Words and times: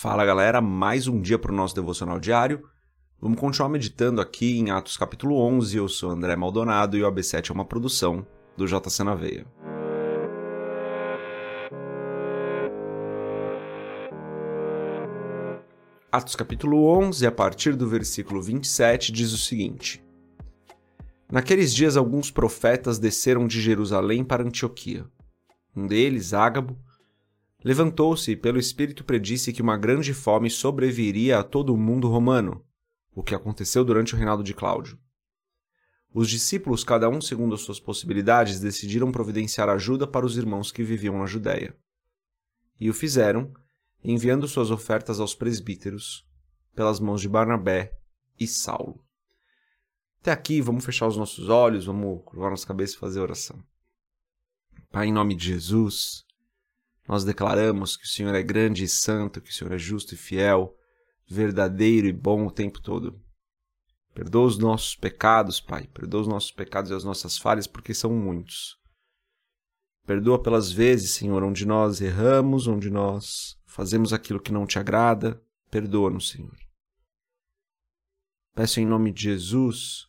Fala 0.00 0.24
galera, 0.24 0.62
mais 0.62 1.06
um 1.06 1.20
dia 1.20 1.38
para 1.38 1.52
o 1.52 1.54
nosso 1.54 1.74
devocional 1.74 2.18
diário. 2.18 2.66
Vamos 3.20 3.38
continuar 3.38 3.68
meditando 3.68 4.22
aqui 4.22 4.58
em 4.58 4.70
Atos 4.70 4.96
capítulo 4.96 5.36
11. 5.36 5.76
Eu 5.76 5.90
sou 5.90 6.08
André 6.10 6.34
Maldonado 6.36 6.96
e 6.96 7.04
o 7.04 7.12
AB7 7.12 7.50
é 7.50 7.52
uma 7.52 7.66
produção 7.66 8.26
do 8.56 8.66
JC 8.66 9.04
na 9.04 9.14
Veia. 9.14 9.46
Atos 16.10 16.34
capítulo 16.34 16.86
11, 16.96 17.26
a 17.26 17.30
partir 17.30 17.76
do 17.76 17.86
versículo 17.86 18.40
27, 18.40 19.12
diz 19.12 19.34
o 19.34 19.36
seguinte: 19.36 20.02
Naqueles 21.30 21.74
dias 21.74 21.98
alguns 21.98 22.30
profetas 22.30 22.98
desceram 22.98 23.46
de 23.46 23.60
Jerusalém 23.60 24.24
para 24.24 24.42
Antioquia. 24.42 25.04
Um 25.76 25.86
deles, 25.86 26.32
Ágabo, 26.32 26.74
Levantou-se 27.62 28.30
e 28.30 28.36
pelo 28.36 28.58
Espírito 28.58 29.04
predisse 29.04 29.52
que 29.52 29.60
uma 29.60 29.76
grande 29.76 30.14
fome 30.14 30.48
sobreviria 30.48 31.38
a 31.38 31.44
todo 31.44 31.74
o 31.74 31.76
mundo 31.76 32.08
romano, 32.08 32.64
o 33.14 33.22
que 33.22 33.34
aconteceu 33.34 33.84
durante 33.84 34.14
o 34.14 34.16
reinado 34.16 34.42
de 34.42 34.54
Cláudio. 34.54 34.98
Os 36.12 36.28
discípulos, 36.28 36.82
cada 36.82 37.08
um 37.08 37.20
segundo 37.20 37.54
as 37.54 37.60
suas 37.60 37.78
possibilidades, 37.78 38.58
decidiram 38.60 39.12
providenciar 39.12 39.68
ajuda 39.68 40.06
para 40.06 40.26
os 40.26 40.36
irmãos 40.36 40.72
que 40.72 40.82
viviam 40.82 41.18
na 41.18 41.26
Judéia. 41.26 41.76
E 42.80 42.88
o 42.88 42.94
fizeram, 42.94 43.52
enviando 44.02 44.48
suas 44.48 44.70
ofertas 44.70 45.20
aos 45.20 45.34
presbíteros, 45.34 46.26
pelas 46.74 46.98
mãos 46.98 47.20
de 47.20 47.28
Barnabé 47.28 47.92
e 48.38 48.46
Saulo. 48.46 49.04
Até 50.20 50.32
aqui, 50.32 50.60
vamos 50.60 50.84
fechar 50.84 51.06
os 51.06 51.16
nossos 51.16 51.48
olhos, 51.48 51.84
vamos 51.84 52.22
curvar 52.24 52.50
nossa 52.50 52.66
cabeça 52.66 52.94
e 52.94 52.98
fazer 52.98 53.20
oração. 53.20 53.62
Pai, 54.90 55.06
em 55.06 55.12
nome 55.12 55.36
de 55.36 55.46
Jesus, 55.46 56.24
nós 57.10 57.24
declaramos 57.24 57.96
que 57.96 58.04
o 58.04 58.08
Senhor 58.08 58.32
é 58.36 58.40
grande 58.40 58.84
e 58.84 58.88
santo, 58.88 59.40
que 59.40 59.50
o 59.50 59.52
Senhor 59.52 59.72
é 59.72 59.78
justo 59.78 60.14
e 60.14 60.16
fiel, 60.16 60.78
verdadeiro 61.28 62.06
e 62.06 62.12
bom 62.12 62.46
o 62.46 62.52
tempo 62.52 62.80
todo. 62.80 63.20
Perdoa 64.14 64.46
os 64.46 64.56
nossos 64.56 64.94
pecados, 64.94 65.60
Pai. 65.60 65.88
Perdoa 65.92 66.20
os 66.20 66.28
nossos 66.28 66.52
pecados 66.52 66.88
e 66.88 66.94
as 66.94 67.02
nossas 67.02 67.36
falhas, 67.36 67.66
porque 67.66 67.92
são 67.92 68.12
muitos. 68.12 68.78
Perdoa 70.06 70.40
pelas 70.40 70.70
vezes, 70.70 71.14
Senhor, 71.14 71.42
onde 71.42 71.66
nós 71.66 72.00
erramos, 72.00 72.68
onde 72.68 72.88
nós 72.88 73.58
fazemos 73.66 74.12
aquilo 74.12 74.38
que 74.38 74.52
não 74.52 74.64
te 74.64 74.78
agrada. 74.78 75.42
Perdoa-nos, 75.68 76.28
Senhor. 76.28 76.56
Peço 78.54 78.78
em 78.78 78.86
nome 78.86 79.10
de 79.10 79.24
Jesus 79.24 80.06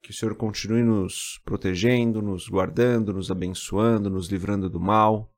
que 0.00 0.12
o 0.12 0.14
Senhor 0.14 0.36
continue 0.36 0.84
nos 0.84 1.40
protegendo, 1.44 2.22
nos 2.22 2.46
guardando, 2.46 3.12
nos 3.12 3.28
abençoando, 3.28 4.08
nos 4.08 4.28
livrando 4.28 4.70
do 4.70 4.78
mal. 4.78 5.32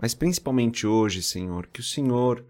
Mas 0.00 0.14
principalmente 0.14 0.86
hoje, 0.86 1.20
Senhor, 1.22 1.66
que 1.66 1.80
o 1.80 1.84
Senhor 1.84 2.46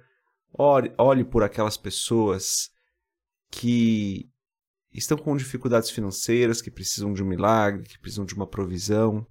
olhe, 0.53 1.25
por 1.25 1.43
aquelas 1.43 1.79
pessoas 1.79 2.71
que 3.51 4.31
estão 4.93 5.17
com 5.17 5.35
dificuldades 5.35 5.89
financeiras, 5.89 6.61
que 6.61 6.71
precisam 6.71 7.15
de 7.15 7.23
um 7.23 7.27
milagre, 7.27 7.89
que 7.89 7.99
precisam 7.99 8.27
de 8.27 8.35
uma 8.35 8.47
provisão. 8.47 9.27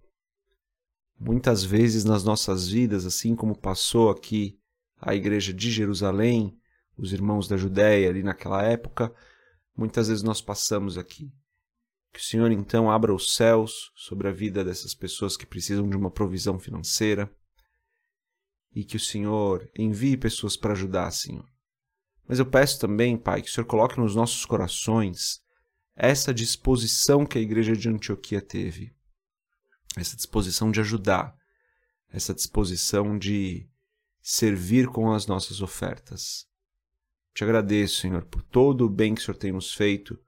Muitas 1.19 1.63
vezes 1.63 2.03
nas 2.03 2.23
nossas 2.23 2.67
vidas, 2.67 3.05
assim 3.05 3.35
como 3.35 3.55
passou 3.55 4.09
aqui 4.09 4.59
a 4.99 5.13
igreja 5.13 5.53
de 5.53 5.69
Jerusalém, 5.69 6.59
os 6.97 7.13
irmãos 7.13 7.47
da 7.47 7.55
Judéia 7.55 8.09
ali 8.09 8.23
naquela 8.23 8.63
época, 8.63 9.13
muitas 9.75 10.07
vezes 10.07 10.23
nós 10.23 10.41
passamos 10.41 10.97
aqui. 10.97 11.31
Que 12.11 12.19
o 12.19 12.23
Senhor 12.23 12.49
então 12.51 12.89
abra 12.89 13.13
os 13.13 13.35
céus 13.35 13.91
sobre 13.95 14.27
a 14.27 14.31
vida 14.31 14.63
dessas 14.63 14.95
pessoas 14.95 15.38
que 15.38 15.45
precisam 15.45 15.88
de 15.88 15.95
uma 15.95 16.09
provisão 16.09 16.57
financeira 16.57 17.31
e 18.78 18.83
que 18.83 18.95
o 18.95 19.00
Senhor 19.00 19.67
envie 19.75 20.16
pessoas 20.16 20.56
para 20.56 20.73
ajudar, 20.73 21.09
Senhor. 21.09 21.50
Mas 22.28 22.38
eu 22.38 22.45
peço 22.45 22.80
também, 22.80 23.17
Pai, 23.17 23.42
que 23.42 23.50
o 23.50 23.52
Senhor 23.52 23.66
coloque 23.66 24.00
nos 24.00 24.16
nossos 24.16 24.45
corações 24.45 25.42
essa 25.95 26.31
disposição 26.31 27.25
que 27.25 27.39
a 27.39 27.42
igreja 27.42 27.75
de 27.75 27.89
Antioquia 27.89 28.39
teve, 28.39 28.94
essa 29.96 30.16
disposição 30.16 30.69
de 30.69 30.79
ajudar, 30.79 31.35
essa 32.12 32.35
disposição 32.35 33.18
de 33.18 33.68
servir 34.22 34.90
com 34.90 35.12
as 35.12 35.25
nossas 35.25 35.59
ofertas. 35.59 36.46
Te 37.34 37.44
agradeço, 37.44 38.01
Senhor, 38.01 38.25
por 38.25 38.44
todo 38.44 38.85
o 38.85 38.90
bem 38.90 39.16
que 39.16 39.22
o 39.22 39.24
Senhor 39.25 39.38
tem 39.38 39.51
nos 39.51 39.74
feito, 39.74 40.19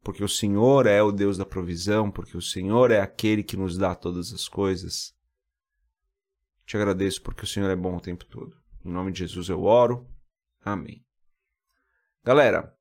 porque 0.00 0.22
o 0.22 0.28
Senhor 0.28 0.86
é 0.86 1.02
o 1.02 1.10
Deus 1.10 1.36
da 1.36 1.44
provisão, 1.44 2.08
porque 2.08 2.36
o 2.36 2.42
Senhor 2.42 2.92
é 2.92 3.00
aquele 3.00 3.42
que 3.42 3.56
nos 3.56 3.76
dá 3.76 3.96
todas 3.96 4.32
as 4.32 4.46
coisas. 4.46 5.12
Te 6.66 6.76
agradeço 6.76 7.22
porque 7.22 7.44
o 7.44 7.46
Senhor 7.46 7.70
é 7.70 7.76
bom 7.76 7.96
o 7.96 8.00
tempo 8.00 8.24
todo. 8.24 8.56
Em 8.84 8.90
nome 8.90 9.12
de 9.12 9.20
Jesus 9.20 9.48
eu 9.48 9.62
oro. 9.62 10.06
Amém. 10.64 11.04
Galera, 12.24 12.74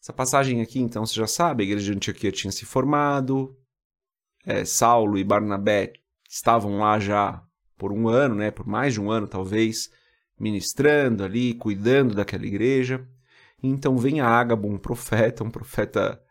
essa 0.00 0.12
passagem 0.12 0.62
aqui, 0.62 0.80
então, 0.80 1.04
você 1.04 1.14
já 1.14 1.26
sabe, 1.26 1.64
a 1.64 1.66
igreja 1.66 1.90
de 1.90 1.96
Antioquia 1.96 2.30
tinha 2.30 2.52
se 2.52 2.64
formado, 2.64 3.56
é, 4.44 4.64
Saulo 4.64 5.18
e 5.18 5.24
Barnabé 5.24 5.92
estavam 6.28 6.78
lá 6.78 7.00
já 7.00 7.42
por 7.76 7.92
um 7.92 8.08
ano, 8.08 8.36
né, 8.36 8.52
por 8.52 8.66
mais 8.66 8.94
de 8.94 9.00
um 9.00 9.10
ano 9.10 9.26
talvez, 9.26 9.90
ministrando 10.38 11.24
ali, 11.24 11.54
cuidando 11.54 12.14
daquela 12.14 12.46
igreja. 12.46 13.06
Então 13.62 13.98
vem 13.98 14.20
a 14.20 14.28
Ágabo, 14.28 14.68
um 14.68 14.78
profeta, 14.78 15.42
um 15.42 15.50
profeta 15.50 16.22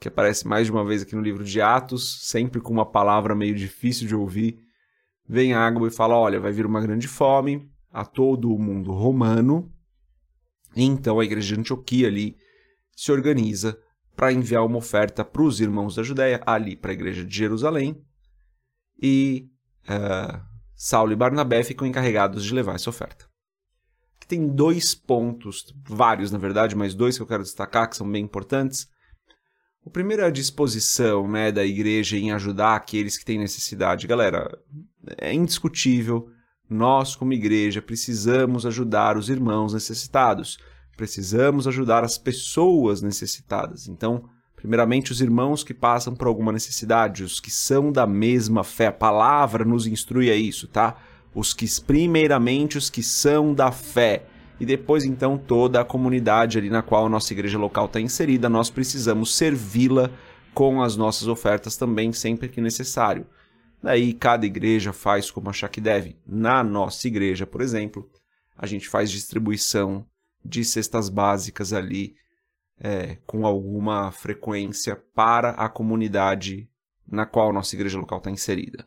que 0.00 0.08
aparece 0.08 0.46
mais 0.46 0.66
de 0.66 0.72
uma 0.72 0.84
vez 0.84 1.02
aqui 1.02 1.14
no 1.14 1.20
livro 1.20 1.44
de 1.44 1.60
Atos, 1.60 2.26
sempre 2.26 2.60
com 2.60 2.72
uma 2.72 2.86
palavra 2.86 3.34
meio 3.34 3.54
difícil 3.54 4.06
de 4.06 4.14
ouvir, 4.14 4.58
vem 5.28 5.52
água 5.52 5.88
e 5.88 5.90
fala: 5.90 6.16
olha, 6.16 6.40
vai 6.40 6.52
vir 6.52 6.64
uma 6.64 6.80
grande 6.80 7.06
fome 7.06 7.70
a 7.92 8.04
todo 8.04 8.52
o 8.52 8.58
mundo 8.58 8.92
romano. 8.92 9.70
Então 10.74 11.20
a 11.20 11.24
igreja 11.24 11.54
de 11.54 11.60
Antioquia 11.60 12.08
ali 12.08 12.36
se 12.96 13.12
organiza 13.12 13.78
para 14.16 14.32
enviar 14.32 14.64
uma 14.64 14.78
oferta 14.78 15.24
para 15.24 15.42
os 15.42 15.60
irmãos 15.60 15.94
da 15.94 16.02
Judéia, 16.02 16.42
ali 16.44 16.76
para 16.76 16.90
a 16.90 16.94
igreja 16.94 17.24
de 17.24 17.36
Jerusalém. 17.36 18.02
E 19.00 19.48
uh, 19.84 20.40
Saulo 20.74 21.12
e 21.12 21.16
Barnabé 21.16 21.62
ficam 21.62 21.86
encarregados 21.86 22.44
de 22.44 22.52
levar 22.52 22.74
essa 22.74 22.90
oferta. 22.90 23.26
Aqui 24.16 24.26
tem 24.26 24.48
dois 24.48 24.94
pontos, 24.94 25.72
vários 25.88 26.32
na 26.32 26.38
verdade, 26.38 26.74
mas 26.74 26.94
dois 26.94 27.16
que 27.16 27.22
eu 27.22 27.26
quero 27.26 27.44
destacar 27.44 27.88
que 27.88 27.96
são 27.96 28.10
bem 28.10 28.24
importantes. 28.24 28.88
O 29.84 29.90
primeiro 29.90 30.22
é 30.22 30.26
a 30.26 30.30
disposição 30.30 31.28
né, 31.28 31.50
da 31.50 31.64
igreja 31.64 32.16
em 32.16 32.30
ajudar 32.32 32.74
aqueles 32.74 33.16
que 33.16 33.24
têm 33.24 33.38
necessidade. 33.38 34.06
Galera, 34.06 34.58
é 35.16 35.32
indiscutível, 35.32 36.28
nós, 36.68 37.16
como 37.16 37.32
igreja, 37.32 37.80
precisamos 37.80 38.66
ajudar 38.66 39.16
os 39.16 39.30
irmãos 39.30 39.72
necessitados, 39.72 40.58
precisamos 40.96 41.66
ajudar 41.66 42.04
as 42.04 42.18
pessoas 42.18 43.00
necessitadas. 43.00 43.88
Então, 43.88 44.28
primeiramente, 44.54 45.12
os 45.12 45.20
irmãos 45.20 45.64
que 45.64 45.72
passam 45.72 46.14
por 46.14 46.26
alguma 46.26 46.52
necessidade, 46.52 47.24
os 47.24 47.40
que 47.40 47.50
são 47.50 47.90
da 47.90 48.06
mesma 48.06 48.62
fé, 48.62 48.88
a 48.88 48.92
palavra 48.92 49.64
nos 49.64 49.86
instrui 49.86 50.30
a 50.30 50.36
isso, 50.36 50.68
tá? 50.68 50.96
Os 51.34 51.54
que, 51.54 51.66
primeiramente, 51.80 52.76
os 52.76 52.90
que 52.90 53.02
são 53.02 53.54
da 53.54 53.72
fé 53.72 54.26
e 54.60 54.66
depois 54.66 55.04
então 55.04 55.38
toda 55.38 55.80
a 55.80 55.84
comunidade 55.84 56.58
ali 56.58 56.70
na 56.70 56.82
qual 56.82 57.06
a 57.06 57.08
nossa 57.08 57.32
igreja 57.32 57.58
local 57.58 57.86
está 57.86 58.00
inserida, 58.00 58.48
nós 58.48 58.70
precisamos 58.70 59.34
servi-la 59.34 60.10
com 60.52 60.82
as 60.82 60.96
nossas 60.96 61.28
ofertas 61.28 61.76
também 61.76 62.12
sempre 62.12 62.48
que 62.48 62.60
necessário. 62.60 63.26
Daí 63.82 64.12
cada 64.12 64.44
igreja 64.44 64.92
faz 64.92 65.30
como 65.30 65.50
achar 65.50 65.68
que 65.68 65.80
deve. 65.80 66.16
Na 66.26 66.64
nossa 66.64 67.06
igreja, 67.06 67.46
por 67.46 67.60
exemplo, 67.60 68.10
a 68.56 68.66
gente 68.66 68.88
faz 68.88 69.10
distribuição 69.10 70.04
de 70.44 70.64
cestas 70.64 71.08
básicas 71.08 71.72
ali 71.72 72.16
é, 72.80 73.18
com 73.26 73.46
alguma 73.46 74.10
frequência 74.10 74.96
para 75.14 75.50
a 75.50 75.68
comunidade 75.68 76.68
na 77.06 77.24
qual 77.24 77.50
a 77.50 77.52
nossa 77.52 77.74
igreja 77.74 77.98
local 77.98 78.18
está 78.18 78.30
inserida. 78.30 78.86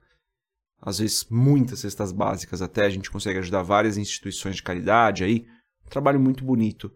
Às 0.81 0.99
vezes, 0.99 1.27
muitas 1.29 1.79
cestas 1.79 2.11
básicas 2.11 2.61
até, 2.61 2.85
a 2.85 2.89
gente 2.89 3.11
consegue 3.11 3.39
ajudar 3.39 3.61
várias 3.61 3.97
instituições 3.97 4.55
de 4.55 4.63
caridade 4.63 5.23
aí. 5.23 5.45
Trabalho 5.91 6.19
muito 6.19 6.43
bonito 6.43 6.91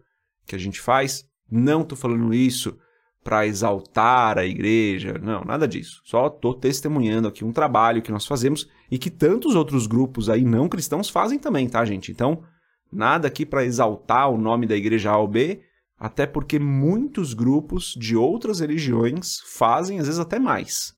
que 0.46 0.56
a 0.56 0.58
gente 0.58 0.80
faz. 0.80 1.24
Não 1.48 1.82
estou 1.82 1.96
falando 1.96 2.32
isso 2.32 2.76
para 3.22 3.46
exaltar 3.46 4.38
a 4.38 4.46
igreja, 4.46 5.18
não, 5.20 5.44
nada 5.44 5.68
disso. 5.68 6.00
Só 6.04 6.28
estou 6.28 6.54
testemunhando 6.54 7.28
aqui 7.28 7.44
um 7.44 7.52
trabalho 7.52 8.00
que 8.00 8.10
nós 8.10 8.24
fazemos 8.24 8.68
e 8.90 8.98
que 8.98 9.10
tantos 9.10 9.54
outros 9.54 9.86
grupos 9.86 10.30
aí 10.30 10.44
não 10.44 10.68
cristãos 10.68 11.10
fazem 11.10 11.38
também, 11.38 11.68
tá, 11.68 11.84
gente? 11.84 12.10
Então, 12.10 12.42
nada 12.90 13.28
aqui 13.28 13.44
para 13.44 13.64
exaltar 13.64 14.30
o 14.30 14.38
nome 14.38 14.66
da 14.66 14.76
igreja 14.76 15.10
A 15.10 15.18
ou 15.18 15.28
B, 15.28 15.60
até 15.98 16.26
porque 16.26 16.58
muitos 16.58 17.34
grupos 17.34 17.94
de 17.98 18.16
outras 18.16 18.60
religiões 18.60 19.40
fazem, 19.40 19.98
às 19.98 20.06
vezes 20.06 20.20
até 20.20 20.38
mais. 20.38 20.94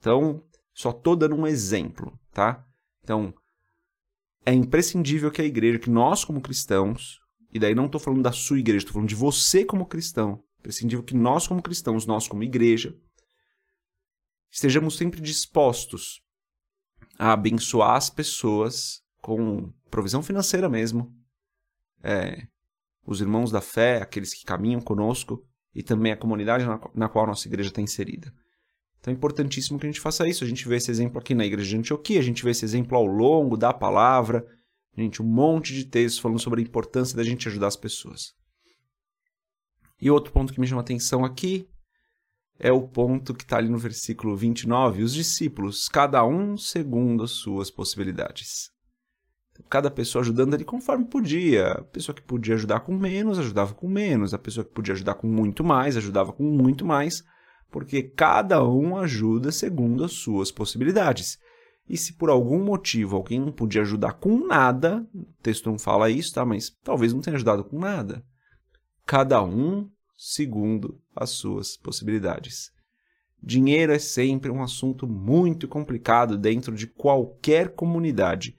Então, 0.00 0.42
só 0.74 0.90
estou 0.90 1.14
dando 1.14 1.36
um 1.36 1.46
exemplo, 1.46 2.18
tá? 2.32 2.64
Então, 3.04 3.32
é 4.46 4.52
imprescindível 4.52 5.30
que 5.30 5.42
a 5.42 5.44
igreja, 5.44 5.78
que 5.78 5.90
nós 5.90 6.24
como 6.24 6.40
cristãos, 6.40 7.18
e 7.52 7.58
daí 7.58 7.74
não 7.74 7.86
estou 7.86 8.00
falando 8.00 8.22
da 8.22 8.32
sua 8.32 8.58
igreja, 8.58 8.78
estou 8.78 8.94
falando 8.94 9.08
de 9.08 9.14
você 9.14 9.64
como 9.64 9.86
cristão, 9.86 10.42
prescindível 10.62 11.04
que 11.04 11.14
nós, 11.14 11.46
como 11.46 11.62
cristãos, 11.62 12.06
nós, 12.06 12.28
como 12.28 12.42
igreja, 12.42 12.96
estejamos 14.50 14.96
sempre 14.96 15.20
dispostos 15.20 16.20
a 17.18 17.32
abençoar 17.32 17.96
as 17.96 18.10
pessoas 18.10 19.02
com 19.18 19.72
provisão 19.90 20.22
financeira 20.22 20.68
mesmo, 20.68 21.14
é, 22.02 22.46
os 23.06 23.20
irmãos 23.20 23.50
da 23.50 23.60
fé, 23.60 24.02
aqueles 24.02 24.34
que 24.34 24.44
caminham 24.44 24.80
conosco 24.80 25.44
e 25.74 25.82
também 25.82 26.12
a 26.12 26.16
comunidade 26.16 26.64
na, 26.64 26.80
na 26.94 27.08
qual 27.08 27.26
nossa 27.26 27.46
igreja 27.46 27.68
está 27.68 27.80
inserida. 27.80 28.32
Então 28.98 29.12
é 29.12 29.16
importantíssimo 29.16 29.78
que 29.78 29.86
a 29.86 29.88
gente 29.88 30.00
faça 30.00 30.26
isso. 30.26 30.42
A 30.42 30.46
gente 30.46 30.66
vê 30.66 30.76
esse 30.76 30.90
exemplo 30.90 31.18
aqui 31.18 31.34
na 31.34 31.46
igreja 31.46 31.68
de 31.68 31.76
Antioquia, 31.76 32.18
a 32.18 32.22
gente 32.22 32.42
vê 32.42 32.50
esse 32.50 32.64
exemplo 32.64 32.96
ao 32.96 33.06
longo 33.06 33.56
da 33.56 33.72
palavra. 33.72 34.44
Gente, 34.96 35.22
um 35.22 35.26
monte 35.26 35.74
de 35.74 35.84
textos 35.84 36.20
falando 36.20 36.40
sobre 36.40 36.60
a 36.60 36.64
importância 36.64 37.16
da 37.16 37.22
gente 37.22 37.48
ajudar 37.48 37.66
as 37.66 37.76
pessoas. 37.76 38.34
E 40.00 40.10
outro 40.10 40.32
ponto 40.32 40.52
que 40.52 40.60
me 40.60 40.66
chama 40.66 40.80
atenção 40.80 41.24
aqui 41.24 41.68
é 42.58 42.72
o 42.72 42.88
ponto 42.88 43.34
que 43.34 43.44
está 43.44 43.58
ali 43.58 43.68
no 43.68 43.78
versículo 43.78 44.36
29, 44.36 45.02
os 45.02 45.12
discípulos, 45.12 45.88
cada 45.88 46.24
um 46.24 46.56
segundo 46.56 47.22
as 47.22 47.32
suas 47.32 47.70
possibilidades. 47.70 48.70
Cada 49.68 49.90
pessoa 49.90 50.22
ajudando 50.22 50.54
ali 50.54 50.64
conforme 50.64 51.06
podia. 51.06 51.72
A 51.72 51.84
pessoa 51.84 52.14
que 52.14 52.22
podia 52.22 52.54
ajudar 52.54 52.80
com 52.80 52.94
menos, 52.94 53.38
ajudava 53.38 53.74
com 53.74 53.88
menos. 53.88 54.34
A 54.34 54.38
pessoa 54.38 54.64
que 54.64 54.72
podia 54.72 54.94
ajudar 54.94 55.14
com 55.14 55.26
muito 55.26 55.64
mais, 55.64 55.96
ajudava 55.96 56.32
com 56.32 56.42
muito 56.42 56.84
mais. 56.84 57.24
Porque 57.70 58.02
cada 58.02 58.62
um 58.62 58.96
ajuda 58.98 59.50
segundo 59.50 60.04
as 60.04 60.12
suas 60.12 60.50
possibilidades. 60.50 61.38
E 61.88 61.96
se 61.96 62.14
por 62.14 62.30
algum 62.30 62.62
motivo 62.62 63.16
alguém 63.16 63.38
não 63.38 63.52
podia 63.52 63.82
ajudar 63.82 64.14
com 64.14 64.46
nada, 64.46 65.06
o 65.14 65.24
texto 65.42 65.70
não 65.70 65.78
fala 65.78 66.10
isso, 66.10 66.34
tá? 66.34 66.44
Mas 66.44 66.70
talvez 66.82 67.12
não 67.12 67.20
tenha 67.20 67.36
ajudado 67.36 67.64
com 67.64 67.78
nada. 67.78 68.24
Cada 69.04 69.42
um 69.42 69.88
segundo 70.16 71.00
as 71.14 71.30
suas 71.30 71.76
possibilidades. 71.76 72.72
Dinheiro 73.40 73.92
é 73.92 73.98
sempre 73.98 74.50
um 74.50 74.62
assunto 74.62 75.06
muito 75.06 75.68
complicado 75.68 76.36
dentro 76.36 76.74
de 76.74 76.86
qualquer 76.86 77.68
comunidade. 77.74 78.56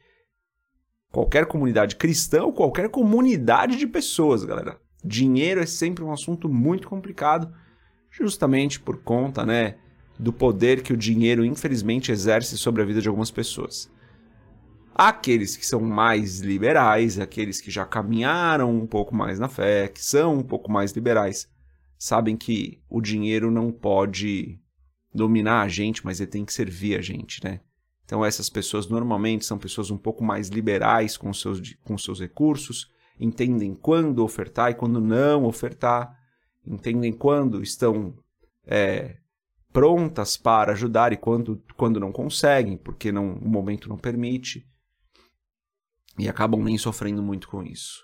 Qualquer 1.11 1.45
comunidade 1.47 1.95
cristã 1.95 2.43
ou 2.43 2.53
qualquer 2.53 2.89
comunidade 2.89 3.75
de 3.75 3.87
pessoas, 3.87 4.45
galera. 4.45 4.79
Dinheiro 5.03 5.59
é 5.59 5.65
sempre 5.65 6.03
um 6.03 6.11
assunto 6.11 6.47
muito 6.47 6.87
complicado, 6.87 7.53
justamente 8.09 8.79
por 8.79 9.01
conta, 9.03 9.45
né, 9.45 9.77
do 10.19 10.33
poder 10.33 10.81
que 10.81 10.93
o 10.93 10.97
dinheiro 10.97 11.45
infelizmente 11.45 12.11
exerce 12.11 12.57
sobre 12.57 12.81
a 12.81 12.85
vida 12.85 13.01
de 13.01 13.07
algumas 13.07 13.31
pessoas. 13.31 13.89
Aqueles 14.93 15.55
que 15.55 15.65
são 15.65 15.79
mais 15.79 16.39
liberais, 16.39 17.19
aqueles 17.19 17.61
que 17.61 17.69
já 17.69 17.85
caminharam 17.85 18.75
um 18.75 18.87
pouco 18.87 19.15
mais 19.15 19.37
na 19.37 19.47
fé, 19.47 19.87
que 19.87 20.03
são 20.03 20.35
um 20.35 20.43
pouco 20.43 20.71
mais 20.71 20.91
liberais, 20.91 21.47
sabem 21.99 22.35
que 22.35 22.81
o 22.89 22.99
dinheiro 22.99 23.51
não 23.51 23.71
pode 23.71 24.59
dominar 25.13 25.61
a 25.61 25.67
gente, 25.67 26.03
mas 26.03 26.19
ele 26.19 26.31
tem 26.31 26.45
que 26.45 26.53
servir 26.53 26.97
a 26.97 27.01
gente, 27.01 27.43
né? 27.43 27.59
Então 28.05 28.25
essas 28.25 28.49
pessoas 28.49 28.87
normalmente 28.87 29.45
são 29.45 29.57
pessoas 29.57 29.91
um 29.91 29.97
pouco 29.97 30.23
mais 30.23 30.47
liberais 30.47 31.17
com 31.17 31.31
seus, 31.33 31.75
com 31.83 31.97
seus 31.97 32.19
recursos, 32.19 32.89
entendem 33.19 33.75
quando 33.75 34.23
ofertar 34.23 34.71
e 34.71 34.75
quando 34.75 35.01
não 35.01 35.43
ofertar, 35.43 36.17
entendem 36.65 37.11
quando 37.11 37.61
estão 37.61 38.15
é, 38.65 39.17
prontas 39.77 40.35
para 40.35 40.71
ajudar 40.71 41.13
e 41.13 41.17
quando, 41.17 41.63
quando 41.75 41.99
não 41.99 42.11
conseguem, 42.11 42.75
porque 42.77 43.11
não, 43.11 43.33
o 43.33 43.47
momento 43.47 43.87
não 43.87 43.95
permite 43.95 44.67
e 46.17 46.27
acabam 46.27 46.63
nem 46.63 46.79
sofrendo 46.79 47.21
muito 47.21 47.47
com 47.47 47.61
isso. 47.61 48.03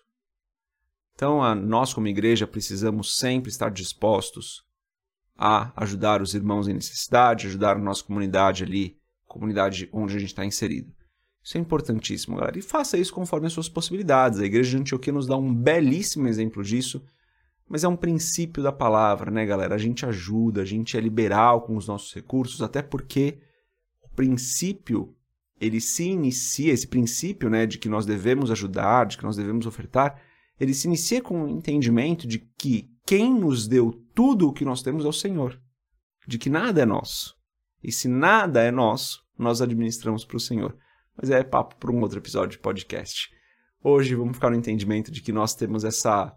Então, 1.16 1.42
a, 1.42 1.56
nós, 1.56 1.92
como 1.92 2.08
igreja, 2.08 2.46
precisamos 2.46 3.18
sempre 3.18 3.50
estar 3.50 3.72
dispostos 3.72 4.64
a 5.36 5.74
ajudar 5.82 6.22
os 6.22 6.36
irmãos 6.36 6.68
em 6.68 6.76
necessidade, 6.76 7.48
ajudar 7.48 7.76
a 7.76 7.80
nossa 7.80 8.04
comunidade 8.04 8.64
ali, 8.64 8.96
comunidade 9.26 9.90
onde 9.92 10.16
a 10.16 10.20
gente 10.20 10.30
está 10.30 10.46
inserido. 10.46 10.94
Isso 11.44 11.58
é 11.58 11.60
importantíssimo, 11.60 12.38
galera. 12.38 12.60
E 12.60 12.62
faça 12.62 13.00
isso 13.00 13.12
conforme 13.12 13.48
as 13.48 13.54
suas 13.54 13.68
possibilidades. 13.68 14.40
A 14.40 14.46
igreja 14.46 14.70
de 14.70 14.78
Antioquia 14.78 15.12
nos 15.12 15.26
dá 15.26 15.36
um 15.36 15.52
belíssimo 15.52 16.28
exemplo 16.28 16.62
disso, 16.62 17.04
mas 17.68 17.84
é 17.84 17.88
um 17.88 17.96
princípio 17.96 18.62
da 18.62 18.72
palavra, 18.72 19.32
né, 19.32 19.46
galera? 19.46 19.76
A 19.76 19.80
gente 19.80 20.06
ajuda, 20.06 20.62
a 20.62 20.66
gente 20.66 20.98
é 20.98 21.00
liberal 21.00 21.62
com 21.62 21.76
os 21.76 21.88
nossos 21.88 22.14
recursos, 22.14 22.62
até 22.62 22.82
porque 22.82 23.40
o 24.02 24.10
princípio 24.16 25.16
ele 25.60 25.80
se 25.80 26.04
inicia, 26.04 26.74
esse 26.74 26.88
princípio 26.88 27.50
né, 27.50 27.66
de 27.66 27.78
que 27.78 27.88
nós 27.88 28.06
devemos 28.06 28.52
ajudar, 28.52 29.06
de 29.06 29.18
que 29.18 29.24
nós 29.24 29.38
devemos 29.38 29.66
ofertar, 29.66 30.22
ele 30.60 30.74
se 30.74 30.88
inicia 30.88 31.22
com 31.22 31.44
o 31.44 31.48
entendimento 31.48 32.28
de 32.28 32.40
que 32.40 32.90
quem 33.06 33.34
nos 33.34 33.68
deu 33.68 33.92
tudo 34.14 34.48
o 34.48 34.54
que 34.54 34.66
nós 34.66 34.82
temos 34.82 35.06
é 35.06 35.08
o 35.08 35.14
Senhor, 35.14 35.60
de 36.28 36.38
que 36.38 36.50
nada 36.50 36.82
é 36.82 36.86
nosso. 36.86 37.36
E 37.84 37.92
se 37.92 38.08
nada 38.08 38.62
é 38.62 38.72
nosso, 38.72 39.24
nós 39.38 39.62
administramos 39.62 40.24
para 40.24 40.38
o 40.38 40.40
Senhor. 40.40 40.78
Mas 41.16 41.30
é 41.30 41.44
papo 41.44 41.76
para 41.76 41.92
um 41.92 42.02
outro 42.02 42.18
episódio 42.18 42.58
de 42.58 42.60
podcast. 42.60 43.30
Hoje 43.84 44.16
vamos 44.16 44.36
ficar 44.36 44.50
no 44.50 44.56
entendimento 44.56 45.12
de 45.12 45.22
que 45.22 45.34
nós 45.34 45.54
temos 45.54 45.84
essa, 45.84 46.34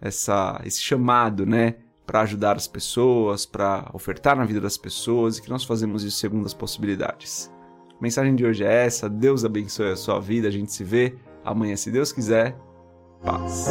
essa 0.00 0.60
esse 0.64 0.80
chamado, 0.80 1.44
né, 1.44 1.76
para 2.06 2.22
ajudar 2.22 2.56
as 2.56 2.66
pessoas, 2.66 3.44
para 3.44 3.90
ofertar 3.92 4.36
na 4.36 4.44
vida 4.44 4.60
das 4.60 4.78
pessoas 4.78 5.38
e 5.38 5.42
que 5.42 5.50
nós 5.50 5.64
fazemos 5.64 6.04
isso 6.04 6.18
segundo 6.18 6.46
as 6.46 6.54
possibilidades. 6.54 7.50
A 7.90 8.02
mensagem 8.02 8.34
de 8.34 8.46
hoje 8.46 8.64
é 8.64 8.86
essa. 8.86 9.08
Deus 9.08 9.44
abençoe 9.44 9.90
a 9.90 9.96
sua 9.96 10.20
vida. 10.20 10.48
A 10.48 10.50
gente 10.50 10.72
se 10.72 10.84
vê 10.84 11.16
amanhã, 11.44 11.76
se 11.76 11.90
Deus 11.90 12.12
quiser. 12.12 12.56
Paz. 13.22 13.68